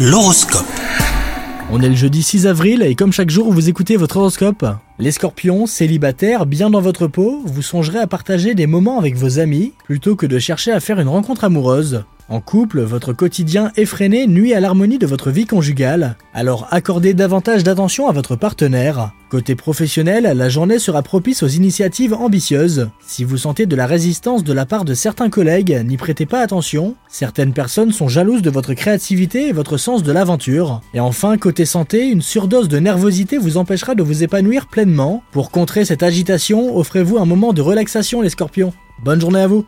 [0.00, 0.64] L'horoscope.
[1.72, 4.64] On est le jeudi 6 avril et comme chaque jour vous écoutez votre horoscope.
[5.00, 9.40] Les scorpions, célibataires, bien dans votre peau, vous songerez à partager des moments avec vos
[9.40, 12.04] amis plutôt que de chercher à faire une rencontre amoureuse.
[12.30, 17.64] En couple, votre quotidien effréné nuit à l'harmonie de votre vie conjugale, alors accordez davantage
[17.64, 19.12] d'attention à votre partenaire.
[19.30, 22.90] Côté professionnel, la journée sera propice aux initiatives ambitieuses.
[23.06, 26.40] Si vous sentez de la résistance de la part de certains collègues, n'y prêtez pas
[26.40, 26.96] attention.
[27.08, 30.82] Certaines personnes sont jalouses de votre créativité et votre sens de l'aventure.
[30.92, 35.22] Et enfin, côté santé, une surdose de nervosité vous empêchera de vous épanouir pleinement.
[35.32, 38.74] Pour contrer cette agitation, offrez-vous un moment de relaxation les scorpions.
[39.02, 39.64] Bonne journée à vous